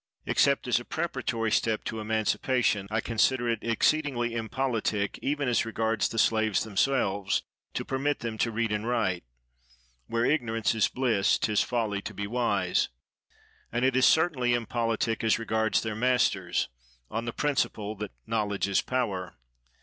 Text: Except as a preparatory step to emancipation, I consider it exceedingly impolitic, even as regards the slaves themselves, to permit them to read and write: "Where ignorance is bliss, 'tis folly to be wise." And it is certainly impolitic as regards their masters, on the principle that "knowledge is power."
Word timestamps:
Except 0.25 0.67
as 0.67 0.79
a 0.79 0.83
preparatory 0.83 1.51
step 1.51 1.83
to 1.83 1.99
emancipation, 1.99 2.87
I 2.89 3.01
consider 3.01 3.47
it 3.47 3.59
exceedingly 3.61 4.33
impolitic, 4.33 5.19
even 5.21 5.47
as 5.47 5.63
regards 5.63 6.09
the 6.09 6.17
slaves 6.17 6.63
themselves, 6.63 7.43
to 7.75 7.85
permit 7.85 8.21
them 8.21 8.39
to 8.39 8.49
read 8.49 8.71
and 8.71 8.87
write: 8.87 9.23
"Where 10.07 10.25
ignorance 10.25 10.73
is 10.73 10.87
bliss, 10.87 11.37
'tis 11.37 11.61
folly 11.61 12.01
to 12.01 12.15
be 12.15 12.25
wise." 12.25 12.89
And 13.71 13.85
it 13.85 13.95
is 13.95 14.07
certainly 14.07 14.55
impolitic 14.55 15.23
as 15.23 15.37
regards 15.37 15.83
their 15.83 15.93
masters, 15.95 16.67
on 17.11 17.25
the 17.25 17.31
principle 17.31 17.93
that 17.97 18.09
"knowledge 18.25 18.67
is 18.67 18.81
power." 18.81 19.35